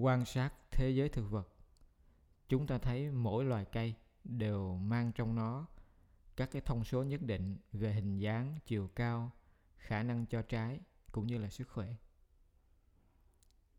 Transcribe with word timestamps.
quan 0.00 0.24
sát 0.24 0.52
thế 0.70 0.90
giới 0.90 1.08
thực 1.08 1.30
vật. 1.30 1.48
Chúng 2.48 2.66
ta 2.66 2.78
thấy 2.78 3.10
mỗi 3.10 3.44
loài 3.44 3.64
cây 3.64 3.94
đều 4.24 4.76
mang 4.76 5.12
trong 5.12 5.34
nó 5.34 5.66
các 6.36 6.50
cái 6.52 6.62
thông 6.62 6.84
số 6.84 7.02
nhất 7.02 7.22
định 7.22 7.56
về 7.72 7.92
hình 7.92 8.18
dáng, 8.18 8.58
chiều 8.66 8.88
cao, 8.94 9.30
khả 9.76 10.02
năng 10.02 10.26
cho 10.26 10.42
trái 10.42 10.80
cũng 11.12 11.26
như 11.26 11.38
là 11.38 11.48
sức 11.48 11.68
khỏe. 11.68 11.94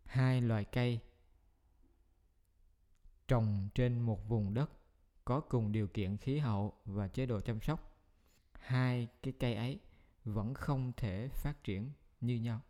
Hai 0.05 0.41
loài 0.41 0.65
cây 0.65 0.99
trồng 3.27 3.69
trên 3.75 3.99
một 3.99 4.30
vùng 4.30 4.53
đất 4.53 4.72
có 5.25 5.39
cùng 5.39 5.72
điều 5.72 5.88
kiện 5.88 6.17
khí 6.17 6.38
hậu 6.38 6.73
và 6.85 7.08
chế 7.08 7.25
độ 7.25 7.41
chăm 7.41 7.61
sóc. 7.61 7.97
Hai 8.53 9.08
cái 9.23 9.33
cây 9.39 9.55
ấy 9.55 9.80
vẫn 10.23 10.53
không 10.53 10.91
thể 10.97 11.27
phát 11.27 11.63
triển 11.63 11.91
như 12.22 12.35
nhau. 12.35 12.61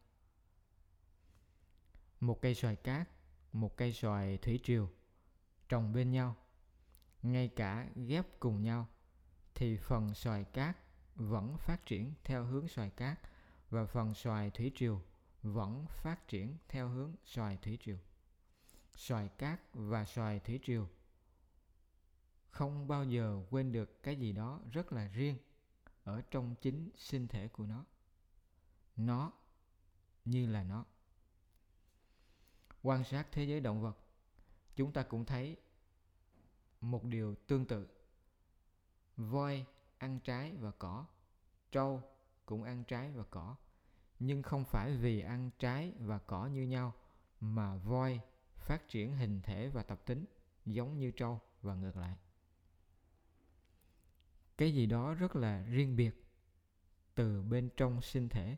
Một 2.19 2.41
cây 2.41 2.55
xoài 2.55 2.75
cát 2.75 3.09
một 3.53 3.77
cây 3.77 3.93
xoài 3.93 4.37
thủy 4.37 4.59
triều, 4.63 4.89
trồng 5.69 5.93
bên 5.93 6.11
nhau. 6.11 6.35
Ngay 7.23 7.47
cả 7.47 7.89
ghép 7.95 8.39
cùng 8.39 8.63
nhau 8.63 8.87
thì 9.55 9.77
phần 9.77 10.13
xoài 10.13 10.43
cát 10.43 10.77
vẫn 11.15 11.57
phát 11.57 11.85
triển 11.85 12.13
theo 12.23 12.45
hướng 12.45 12.67
xoài 12.67 12.89
cát 12.89 13.19
và 13.69 13.85
phần 13.85 14.13
xoài 14.13 14.51
thủy 14.51 14.71
triều 14.75 15.01
vẫn 15.43 15.85
phát 15.89 16.27
triển 16.27 16.57
theo 16.67 16.89
hướng 16.89 17.15
xoài 17.23 17.57
thủy 17.61 17.77
triều. 17.85 17.97
Xoài 18.95 19.29
cát 19.29 19.61
và 19.73 20.05
xoài 20.05 20.39
thủy 20.39 20.59
triều 20.63 20.87
không 22.51 22.87
bao 22.87 23.03
giờ 23.05 23.41
quên 23.49 23.71
được 23.71 24.03
cái 24.03 24.15
gì 24.15 24.31
đó 24.31 24.59
rất 24.71 24.93
là 24.93 25.07
riêng 25.07 25.37
ở 26.03 26.21
trong 26.31 26.55
chính 26.61 26.89
sinh 26.97 27.27
thể 27.27 27.47
của 27.47 27.65
nó. 27.65 27.85
Nó 28.95 29.31
như 30.25 30.47
là 30.47 30.63
nó 30.63 30.85
quan 32.83 33.03
sát 33.03 33.27
thế 33.31 33.43
giới 33.43 33.59
động 33.59 33.81
vật, 33.81 33.97
chúng 34.75 34.91
ta 34.93 35.03
cũng 35.03 35.25
thấy 35.25 35.57
một 36.81 37.03
điều 37.03 37.35
tương 37.47 37.65
tự. 37.65 37.87
Voi 39.17 39.65
ăn 39.97 40.19
trái 40.19 40.55
và 40.55 40.71
cỏ, 40.71 41.05
trâu 41.71 42.01
cũng 42.45 42.63
ăn 42.63 42.83
trái 42.83 43.11
và 43.11 43.23
cỏ. 43.23 43.55
Nhưng 44.19 44.43
không 44.43 44.65
phải 44.65 44.97
vì 44.97 45.21
ăn 45.21 45.49
trái 45.59 45.93
và 45.99 46.19
cỏ 46.19 46.47
như 46.47 46.63
nhau 46.63 46.93
mà 47.39 47.75
voi 47.75 48.19
phát 48.55 48.87
triển 48.87 49.15
hình 49.15 49.41
thể 49.43 49.69
và 49.69 49.83
tập 49.83 50.01
tính 50.05 50.25
giống 50.65 50.97
như 50.97 51.11
trâu 51.11 51.39
và 51.61 51.75
ngược 51.75 51.97
lại. 51.97 52.15
Cái 54.57 54.73
gì 54.73 54.85
đó 54.85 55.13
rất 55.13 55.35
là 55.35 55.63
riêng 55.63 55.95
biệt 55.95 56.25
từ 57.15 57.41
bên 57.41 57.69
trong 57.77 58.01
sinh 58.01 58.29
thể 58.29 58.57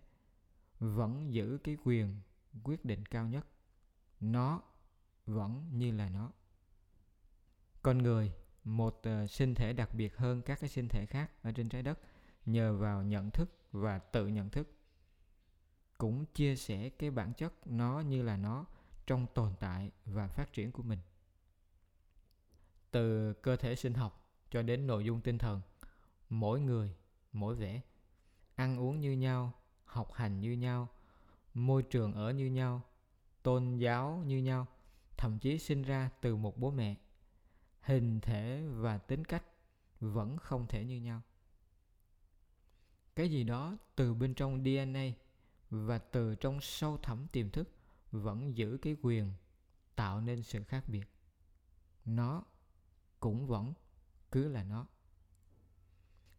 vẫn 0.80 1.34
giữ 1.34 1.58
cái 1.64 1.78
quyền 1.84 2.22
quyết 2.64 2.86
định 2.86 3.06
cao 3.06 3.28
nhất 3.28 3.46
nó 4.32 4.62
vẫn 5.26 5.70
như 5.74 5.92
là 5.92 6.10
nó. 6.10 6.32
Con 7.82 7.98
người 7.98 8.34
một 8.64 9.02
uh, 9.24 9.30
sinh 9.30 9.56
thể 9.56 9.74
đặc 9.74 9.94
biệt 9.94 10.18
hơn 10.18 10.42
các 10.42 10.60
cái 10.60 10.70
sinh 10.70 10.88
thể 10.88 11.06
khác 11.06 11.44
ở 11.44 11.52
trên 11.52 11.70
trái 11.70 11.84
đất 11.84 12.00
nhờ 12.46 12.78
vào 12.78 13.04
nhận 13.04 13.32
thức 13.32 13.50
và 13.72 14.00
tự 14.00 14.28
nhận 14.28 14.50
thức 14.50 14.68
cũng 15.98 16.26
chia 16.26 16.56
sẻ 16.56 16.90
cái 16.90 17.12
bản 17.12 17.34
chất 17.34 17.54
nó 17.68 18.00
như 18.00 18.22
là 18.24 18.38
nó 18.38 18.66
trong 19.08 19.28
tồn 19.34 19.54
tại 19.60 19.92
và 20.06 20.28
phát 20.28 20.54
triển 20.54 20.72
của 20.72 20.84
mình. 20.84 21.00
Từ 22.92 23.34
cơ 23.34 23.56
thể 23.56 23.76
sinh 23.76 23.94
học 23.94 24.30
cho 24.50 24.62
đến 24.62 24.88
nội 24.88 25.06
dung 25.06 25.22
tinh 25.22 25.38
thần 25.38 25.62
mỗi 26.30 26.60
người 26.60 26.96
mỗi 27.32 27.56
vẻ 27.56 27.82
ăn 28.56 28.80
uống 28.80 29.00
như 29.00 29.12
nhau 29.12 29.52
học 29.86 30.14
hành 30.14 30.40
như 30.40 30.52
nhau 30.52 30.88
môi 31.54 31.84
trường 31.84 32.14
ở 32.14 32.32
như 32.32 32.46
nhau 32.46 32.82
tôn 33.44 33.78
giáo 33.78 34.24
như 34.26 34.38
nhau, 34.38 34.68
thậm 35.18 35.40
chí 35.40 35.60
sinh 35.60 35.82
ra 35.82 36.10
từ 36.22 36.36
một 36.36 36.58
bố 36.58 36.72
mẹ. 36.72 36.96
Hình 37.82 38.20
thể 38.20 38.64
và 38.68 38.98
tính 38.98 39.26
cách 39.26 39.44
vẫn 40.00 40.38
không 40.38 40.68
thể 40.68 40.86
như 40.86 41.02
nhau. 41.02 41.22
Cái 43.16 43.32
gì 43.32 43.44
đó 43.44 43.78
từ 43.96 44.14
bên 44.14 44.34
trong 44.34 44.64
dna 44.64 45.06
và 45.70 45.98
từ 45.98 46.36
trong 46.36 46.62
sâu 46.62 46.98
thẳm 46.98 47.28
tiềm 47.32 47.50
thức 47.50 47.70
vẫn 48.12 48.58
giữ 48.58 48.78
cái 48.82 48.96
quyền 49.02 49.34
tạo 49.96 50.22
nên 50.22 50.44
sự 50.44 50.64
khác 50.64 50.84
biệt. 50.88 51.08
Nó 52.06 52.44
cũng 53.20 53.48
vẫn 53.48 53.74
cứ 54.32 54.48
là 54.48 54.64
nó. 54.64 54.88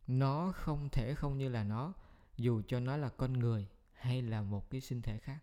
Nó 0.07 0.53
không 0.53 0.89
thể 0.89 1.15
không 1.15 1.39
như 1.39 1.49
là 1.49 1.65
nó, 1.65 1.93
dù 2.37 2.63
cho 2.69 2.81
nó 2.81 2.97
là 2.97 3.09
con 3.09 3.33
người 3.33 3.69
hay 3.93 4.23
là 4.23 4.43
một 4.43 4.71
cái 4.71 4.81
sinh 4.81 5.03
thể 5.03 5.19
khác 5.19 5.39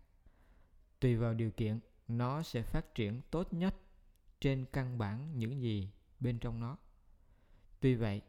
tùy 1.02 1.16
vào 1.16 1.34
điều 1.34 1.50
kiện, 1.50 1.80
nó 2.08 2.42
sẽ 2.42 2.62
phát 2.62 2.94
triển 2.94 3.20
tốt 3.30 3.52
nhất 3.52 3.74
trên 4.40 4.64
căn 4.72 4.98
bản 4.98 5.38
những 5.38 5.62
gì 5.62 5.90
bên 6.20 6.38
trong 6.38 6.60
nó. 6.60 6.76
Tuy 7.80 7.94
vậy, 7.94 8.22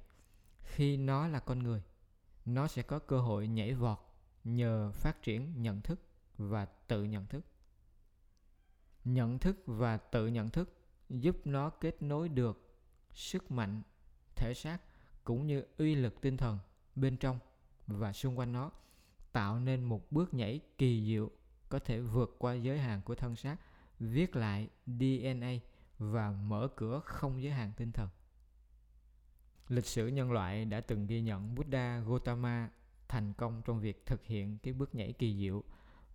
khi 0.64 0.98
nó 0.98 1.28
là 1.28 1.40
con 1.40 1.60
người, 1.60 1.84
nó 2.46 2.68
sẽ 2.68 2.82
có 2.82 3.00
cơ 3.00 3.20
hội 3.20 3.48
nhảy 3.48 3.74
vọt 3.74 3.98
nhờ 4.44 4.92
phát 4.92 5.22
triển 5.22 5.62
nhận 5.62 5.82
thức 5.82 6.00
và 6.38 6.66
tự 6.66 7.04
nhận 7.04 7.26
thức. 7.26 7.46
Nhận 9.06 9.40
thức 9.40 9.64
và 9.66 9.98
tự 9.98 10.28
nhận 10.28 10.50
thức 10.50 10.78
giúp 11.10 11.38
nó 11.46 11.70
kết 11.70 12.02
nối 12.02 12.30
được 12.30 12.76
sức 13.12 13.52
mạnh, 13.52 13.82
thể 14.36 14.54
xác 14.54 14.78
cũng 15.24 15.48
như 15.48 15.64
uy 15.78 15.96
lực 15.96 16.22
tinh 16.22 16.38
thần 16.38 16.60
bên 16.96 17.18
trong 17.18 17.40
và 17.88 18.14
xung 18.14 18.40
quanh 18.40 18.52
nó, 18.52 18.72
tạo 19.32 19.60
nên 19.60 19.84
một 19.84 20.12
bước 20.12 20.34
nhảy 20.34 20.60
kỳ 20.78 21.06
diệu 21.06 21.32
có 21.74 21.80
thể 21.80 22.00
vượt 22.00 22.36
qua 22.40 22.54
giới 22.54 22.80
hạn 22.80 23.02
của 23.02 23.16
thân 23.16 23.36
xác, 23.36 23.58
viết 24.00 24.36
lại 24.36 24.70
dna 24.86 25.52
và 25.98 26.32
mở 26.32 26.68
cửa 26.76 27.02
không 27.06 27.42
giới 27.42 27.54
hạn 27.54 27.72
tinh 27.78 27.92
thần 27.92 28.10
lịch 29.68 29.86
sử 29.86 30.08
nhân 30.08 30.32
loại 30.32 30.66
đã 30.66 30.82
từng 30.82 31.08
ghi 31.08 31.22
nhận 31.22 31.56
buddha 31.56 32.00
gautama 32.00 32.70
thành 33.08 33.34
công 33.34 33.62
trong 33.66 33.80
việc 33.80 34.06
thực 34.06 34.26
hiện 34.26 34.58
cái 34.64 34.74
bước 34.74 34.96
nhảy 34.96 35.14
kỳ 35.14 35.38
diệu 35.38 35.64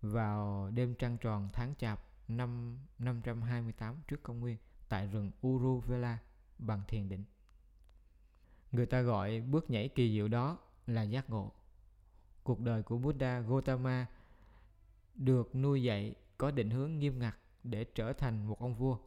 vào 0.01 0.69
đêm 0.73 0.95
trăng 0.95 1.17
tròn 1.17 1.49
tháng 1.53 1.73
chạp 1.75 2.03
năm 2.27 2.79
528 2.99 3.95
trước 4.07 4.23
công 4.23 4.39
nguyên 4.39 4.57
tại 4.89 5.07
rừng 5.07 5.31
Uruvela 5.47 6.17
bằng 6.57 6.81
thiền 6.87 7.09
định. 7.09 7.23
Người 8.71 8.85
ta 8.85 9.01
gọi 9.01 9.41
bước 9.41 9.69
nhảy 9.69 9.89
kỳ 9.89 10.13
diệu 10.13 10.27
đó 10.27 10.57
là 10.87 11.01
giác 11.01 11.29
ngộ. 11.29 11.51
Cuộc 12.43 12.59
đời 12.59 12.83
của 12.83 12.97
Buddha 12.97 13.39
Gautama 13.39 14.07
được 15.19 15.55
nuôi 15.55 15.83
dạy, 15.83 16.15
có 16.37 16.51
định 16.51 16.69
hướng 16.69 16.99
nghiêm 16.99 17.19
ngặt 17.19 17.37
để 17.63 17.83
trở 17.83 18.13
thành 18.13 18.47
một 18.47 18.59
ông 18.59 18.75
vua. 18.75 18.97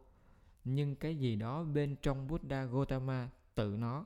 Nhưng 0.65 0.97
cái 0.97 1.17
gì 1.17 1.37
đó 1.37 1.65
bên 1.65 1.97
trong 2.03 2.29
Buddha 2.29 2.65
Gautama 2.65 3.31
tự 3.55 3.77
nó 3.79 4.05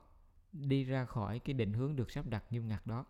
đi 0.51 0.83
ra 0.83 1.05
khỏi 1.05 1.39
cái 1.39 1.53
định 1.53 1.73
hướng 1.73 1.95
được 1.95 2.11
sắp 2.11 2.27
đặt 2.27 2.43
nghiêm 2.49 2.67
ngặt 2.67 2.87
đó. 2.87 3.05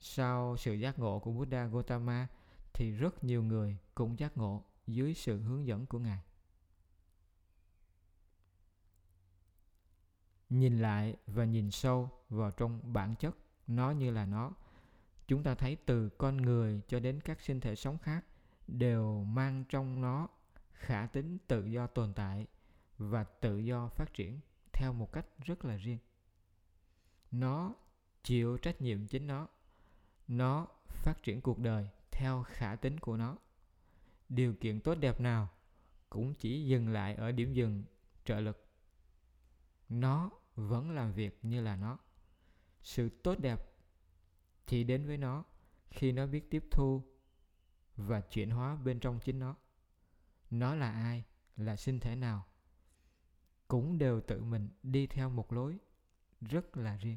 Sau 0.00 0.56
sự 0.56 0.72
giác 0.74 0.98
ngộ 0.98 1.18
của 1.18 1.32
Buddha 1.32 1.66
Gautama 1.66 2.28
thì 2.72 2.90
rất 2.90 3.24
nhiều 3.24 3.42
người 3.42 3.76
cũng 3.94 4.18
giác 4.18 4.36
ngộ 4.36 4.64
dưới 4.86 5.14
sự 5.14 5.40
hướng 5.40 5.66
dẫn 5.66 5.86
của 5.86 5.98
Ngài. 5.98 6.20
Nhìn 10.50 10.78
lại 10.78 11.16
và 11.26 11.44
nhìn 11.44 11.70
sâu 11.70 12.10
vào 12.28 12.50
trong 12.50 12.92
bản 12.92 13.14
chất, 13.16 13.36
nó 13.66 13.90
như 13.90 14.10
là 14.10 14.26
nó. 14.26 14.52
Chúng 15.30 15.42
ta 15.42 15.54
thấy 15.54 15.76
từ 15.86 16.08
con 16.08 16.36
người 16.36 16.80
cho 16.88 17.00
đến 17.00 17.20
các 17.20 17.40
sinh 17.40 17.60
thể 17.60 17.74
sống 17.76 17.98
khác 17.98 18.24
đều 18.68 19.24
mang 19.24 19.64
trong 19.68 20.00
nó 20.00 20.28
khả 20.72 21.06
tính 21.06 21.38
tự 21.46 21.66
do 21.66 21.86
tồn 21.86 22.12
tại 22.14 22.46
và 22.98 23.24
tự 23.24 23.58
do 23.58 23.88
phát 23.88 24.14
triển 24.14 24.40
theo 24.72 24.92
một 24.92 25.12
cách 25.12 25.26
rất 25.44 25.64
là 25.64 25.76
riêng. 25.76 25.98
Nó 27.30 27.74
chịu 28.22 28.58
trách 28.58 28.80
nhiệm 28.80 29.06
chính 29.06 29.26
nó. 29.26 29.48
Nó 30.28 30.66
phát 30.88 31.22
triển 31.22 31.40
cuộc 31.40 31.58
đời 31.58 31.88
theo 32.10 32.42
khả 32.42 32.76
tính 32.76 33.00
của 33.00 33.16
nó 33.16 33.36
điều 34.28 34.54
kiện 34.54 34.80
tốt 34.80 34.94
đẹp 34.94 35.20
nào 35.20 35.48
cũng 36.08 36.34
chỉ 36.34 36.66
dừng 36.66 36.88
lại 36.88 37.14
ở 37.14 37.32
điểm 37.32 37.52
dừng, 37.52 37.84
trợ 38.24 38.40
lực 38.40 38.64
nó 39.88 40.30
vẫn 40.54 40.90
làm 40.90 41.12
việc 41.12 41.38
như 41.42 41.60
là 41.60 41.76
nó 41.76 41.98
sự 42.82 43.08
tốt 43.08 43.38
đẹp 43.38 43.69
chỉ 44.70 44.84
đến 44.84 45.06
với 45.06 45.16
nó 45.16 45.44
khi 45.90 46.12
nó 46.12 46.26
biết 46.26 46.50
tiếp 46.50 46.64
thu 46.70 47.02
và 47.96 48.20
chuyển 48.20 48.50
hóa 48.50 48.76
bên 48.76 49.00
trong 49.00 49.20
chính 49.24 49.38
nó. 49.38 49.56
Nó 50.50 50.74
là 50.74 50.92
ai, 50.92 51.24
là 51.56 51.76
sinh 51.76 52.00
thể 52.00 52.16
nào, 52.16 52.46
cũng 53.68 53.98
đều 53.98 54.20
tự 54.20 54.42
mình 54.42 54.68
đi 54.82 55.06
theo 55.06 55.30
một 55.30 55.52
lối 55.52 55.78
rất 56.40 56.76
là 56.76 56.96
riêng. 56.96 57.16